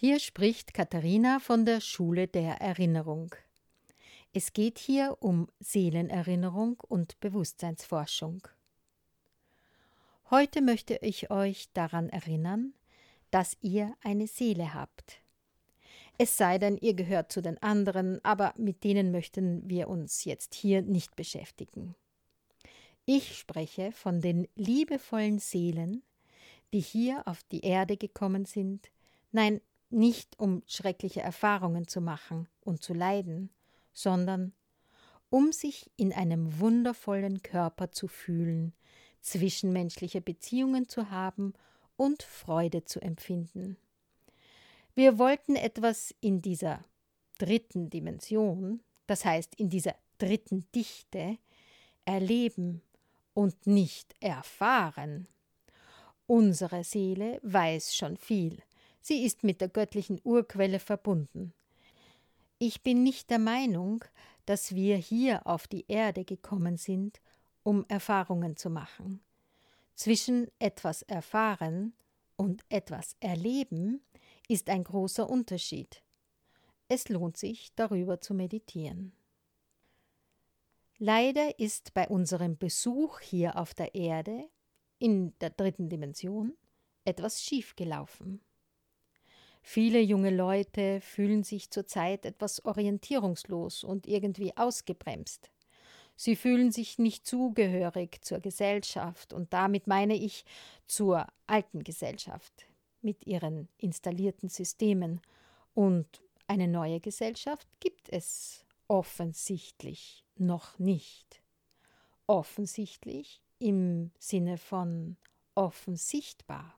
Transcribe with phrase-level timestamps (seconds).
[0.00, 3.34] Hier spricht Katharina von der Schule der Erinnerung.
[4.32, 8.46] Es geht hier um Seelenerinnerung und Bewusstseinsforschung.
[10.30, 12.74] Heute möchte ich euch daran erinnern,
[13.32, 15.20] dass ihr eine Seele habt.
[16.16, 20.54] Es sei denn, ihr gehört zu den anderen, aber mit denen möchten wir uns jetzt
[20.54, 21.96] hier nicht beschäftigen.
[23.04, 26.04] Ich spreche von den liebevollen Seelen,
[26.72, 28.92] die hier auf die Erde gekommen sind,
[29.32, 29.60] nein,
[29.90, 33.50] nicht um schreckliche Erfahrungen zu machen und zu leiden,
[33.92, 34.52] sondern
[35.30, 38.72] um sich in einem wundervollen Körper zu fühlen,
[39.20, 41.54] zwischenmenschliche Beziehungen zu haben
[41.96, 43.76] und Freude zu empfinden.
[44.94, 46.84] Wir wollten etwas in dieser
[47.38, 51.38] dritten Dimension, das heißt in dieser dritten Dichte,
[52.04, 52.82] erleben
[53.34, 55.28] und nicht erfahren.
[56.26, 58.62] Unsere Seele weiß schon viel,
[59.00, 61.52] Sie ist mit der göttlichen Urquelle verbunden.
[62.58, 64.04] Ich bin nicht der Meinung,
[64.46, 67.20] dass wir hier auf die Erde gekommen sind,
[67.62, 69.20] um Erfahrungen zu machen.
[69.94, 71.92] Zwischen etwas erfahren
[72.36, 74.00] und etwas erleben
[74.48, 76.02] ist ein großer Unterschied.
[76.88, 79.12] Es lohnt sich, darüber zu meditieren.
[80.98, 84.48] Leider ist bei unserem Besuch hier auf der Erde,
[84.98, 86.56] in der dritten Dimension,
[87.04, 88.40] etwas schiefgelaufen.
[89.70, 95.50] Viele junge Leute fühlen sich zurzeit etwas orientierungslos und irgendwie ausgebremst.
[96.16, 100.46] Sie fühlen sich nicht zugehörig zur Gesellschaft und damit meine ich
[100.86, 102.66] zur alten Gesellschaft
[103.02, 105.20] mit ihren installierten Systemen.
[105.74, 111.42] Und eine neue Gesellschaft gibt es offensichtlich noch nicht.
[112.26, 115.18] Offensichtlich im Sinne von
[115.54, 116.77] offensichtbar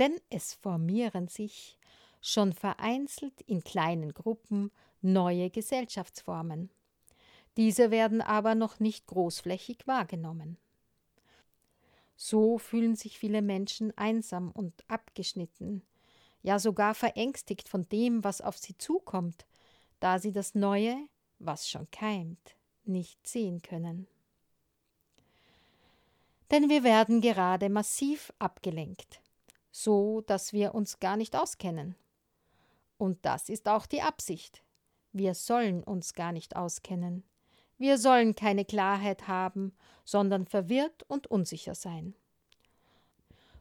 [0.00, 1.78] denn es formieren sich
[2.22, 6.70] schon vereinzelt in kleinen Gruppen neue Gesellschaftsformen.
[7.56, 10.56] Diese werden aber noch nicht großflächig wahrgenommen.
[12.16, 15.82] So fühlen sich viele Menschen einsam und abgeschnitten,
[16.42, 19.46] ja sogar verängstigt von dem, was auf sie zukommt,
[20.00, 20.96] da sie das Neue,
[21.38, 24.06] was schon keimt, nicht sehen können.
[26.50, 29.20] Denn wir werden gerade massiv abgelenkt
[29.70, 31.94] so dass wir uns gar nicht auskennen.
[32.98, 34.62] Und das ist auch die Absicht.
[35.12, 37.24] Wir sollen uns gar nicht auskennen.
[37.78, 39.72] Wir sollen keine Klarheit haben,
[40.04, 42.14] sondern verwirrt und unsicher sein.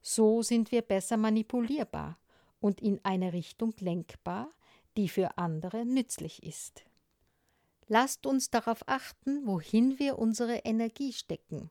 [0.00, 2.18] So sind wir besser manipulierbar
[2.60, 4.48] und in eine Richtung lenkbar,
[4.96, 6.84] die für andere nützlich ist.
[7.88, 11.70] Lasst uns darauf achten, wohin wir unsere Energie stecken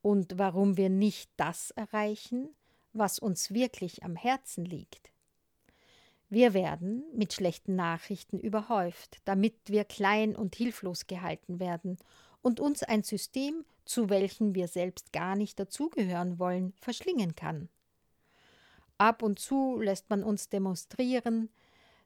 [0.00, 2.54] und warum wir nicht das erreichen,
[2.92, 5.10] was uns wirklich am Herzen liegt.
[6.28, 11.98] Wir werden mit schlechten Nachrichten überhäuft, damit wir klein und hilflos gehalten werden
[12.42, 17.68] und uns ein System, zu welchem wir selbst gar nicht dazugehören wollen, verschlingen kann.
[18.98, 21.48] Ab und zu lässt man uns demonstrieren,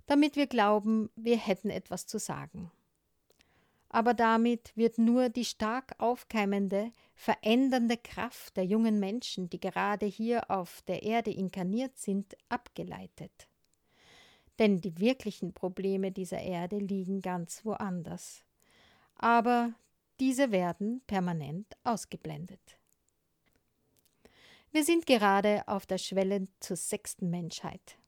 [0.06, 2.70] damit wir glauben, wir hätten etwas zu sagen
[3.94, 10.50] aber damit wird nur die stark aufkeimende, verändernde Kraft der jungen Menschen, die gerade hier
[10.50, 13.48] auf der Erde inkarniert sind, abgeleitet.
[14.58, 18.44] Denn die wirklichen Probleme dieser Erde liegen ganz woanders.
[19.16, 19.74] Aber
[20.20, 22.78] diese werden permanent ausgeblendet.
[24.70, 27.98] Wir sind gerade auf der Schwelle zur sechsten Menschheit.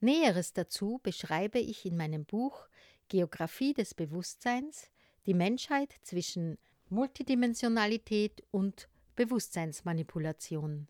[0.00, 2.66] Näheres dazu beschreibe ich in meinem Buch
[3.08, 4.90] Geographie des Bewusstseins,
[5.26, 6.58] die Menschheit zwischen
[6.92, 10.88] Multidimensionalität und Bewusstseinsmanipulation.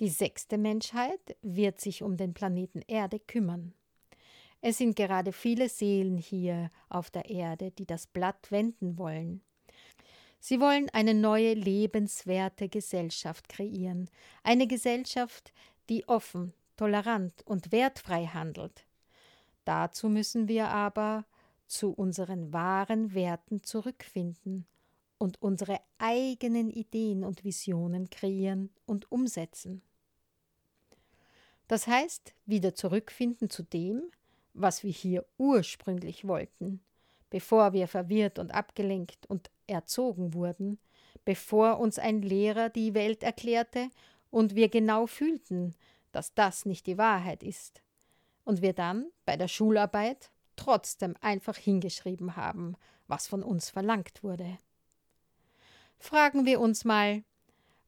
[0.00, 3.74] Die sechste Menschheit wird sich um den Planeten Erde kümmern.
[4.60, 9.40] Es sind gerade viele Seelen hier auf der Erde, die das Blatt wenden wollen.
[10.40, 14.10] Sie wollen eine neue lebenswerte Gesellschaft kreieren,
[14.42, 15.52] eine Gesellschaft,
[15.88, 18.84] die offen, tolerant und wertfrei handelt,
[19.68, 21.26] Dazu müssen wir aber
[21.66, 24.66] zu unseren wahren Werten zurückfinden
[25.18, 29.82] und unsere eigenen Ideen und Visionen kreieren und umsetzen.
[31.66, 34.10] Das heißt, wieder zurückfinden zu dem,
[34.54, 36.80] was wir hier ursprünglich wollten,
[37.30, 40.78] bevor wir verwirrt und abgelenkt und erzogen wurden,
[41.24, 43.90] bevor uns ein Lehrer die Welt erklärte
[44.30, 45.74] und wir genau fühlten,
[46.12, 47.82] dass das nicht die Wahrheit ist
[48.44, 52.76] und wir dann bei der Schularbeit trotzdem einfach hingeschrieben haben,
[53.06, 54.58] was von uns verlangt wurde.
[55.98, 57.22] Fragen wir uns mal,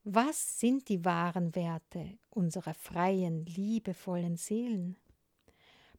[0.02, 4.96] Was sind die wahren Werte unserer freien, liebevollen Seelen?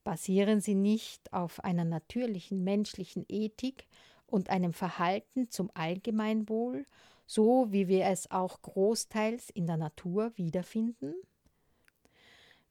[0.03, 3.87] Basieren sie nicht auf einer natürlichen menschlichen Ethik
[4.27, 6.85] und einem Verhalten zum Allgemeinwohl,
[7.27, 11.13] so wie wir es auch großteils in der Natur wiederfinden?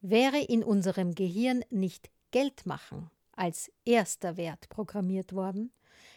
[0.01, 5.73] Wäre in unserem Gehirn nicht Geld machen als erster Wert programmiert worden,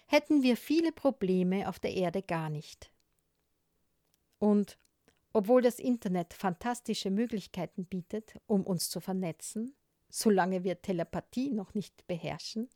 [0.07, 2.91] hätten wir viele Probleme auf der Erde gar nicht.
[4.43, 4.77] Und
[5.31, 9.73] obwohl das Internet fantastische Möglichkeiten bietet, um uns zu vernetzen,
[10.09, 12.67] solange wir Telepathie noch nicht beherrschen,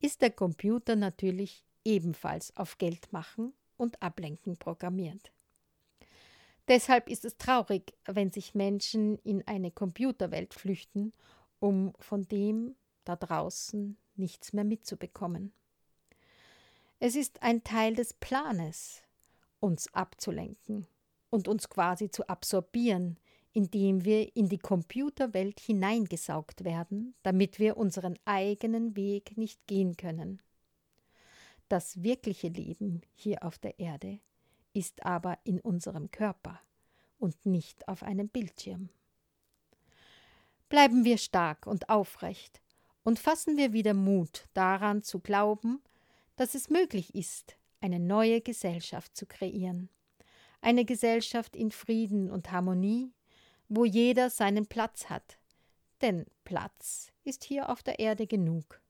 [0.00, 5.30] ist der Computer natürlich ebenfalls auf Geld machen und Ablenken programmiert.
[6.66, 11.12] Deshalb ist es traurig, wenn sich Menschen in eine Computerwelt flüchten,
[11.60, 12.74] um von dem
[13.04, 15.52] da draußen nichts mehr mitzubekommen.
[16.98, 19.04] Es ist ein Teil des Planes,
[19.60, 20.86] uns abzulenken
[21.30, 23.18] und uns quasi zu absorbieren,
[23.52, 30.40] indem wir in die Computerwelt hineingesaugt werden, damit wir unseren eigenen Weg nicht gehen können.
[31.68, 34.20] Das wirkliche Leben hier auf der Erde
[34.72, 36.60] ist aber in unserem Körper
[37.18, 38.88] und nicht auf einem Bildschirm.
[40.68, 42.62] Bleiben wir stark und aufrecht
[43.02, 45.82] und fassen wir wieder Mut daran zu glauben,
[46.36, 49.88] dass es möglich ist, eine neue Gesellschaft zu kreieren
[50.60, 53.12] eine Gesellschaft in Frieden und Harmonie,
[53.68, 55.38] wo jeder seinen Platz hat,
[56.00, 58.80] denn Platz ist hier auf der Erde genug.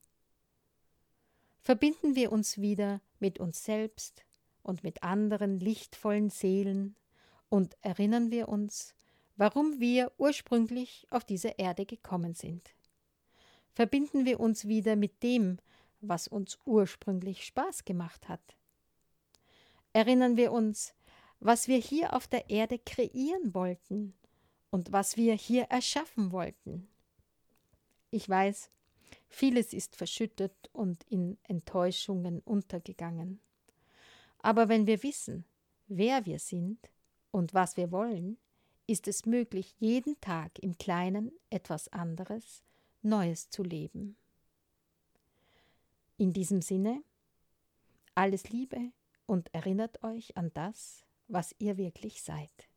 [1.60, 4.24] Verbinden wir uns wieder mit uns selbst
[4.62, 6.96] und mit anderen lichtvollen Seelen
[7.48, 8.94] und erinnern wir uns,
[9.36, 12.74] warum wir ursprünglich auf diese Erde gekommen sind.
[13.74, 15.58] Verbinden wir uns wieder mit dem,
[16.00, 18.56] was uns ursprünglich Spaß gemacht hat.
[19.92, 20.94] Erinnern wir uns,
[21.40, 24.14] was wir hier auf der Erde kreieren wollten
[24.70, 26.88] und was wir hier erschaffen wollten.
[28.10, 28.70] Ich weiß,
[29.28, 33.40] vieles ist verschüttet und in Enttäuschungen untergegangen.
[34.40, 35.44] Aber wenn wir wissen,
[35.88, 36.78] wer wir sind
[37.30, 38.38] und was wir wollen,
[38.86, 42.62] ist es möglich, jeden Tag im Kleinen etwas anderes,
[43.02, 44.16] Neues zu leben.
[46.16, 47.02] In diesem Sinne,
[48.14, 48.92] alles Liebe
[49.28, 52.67] und erinnert euch an das, was ihr wirklich seid.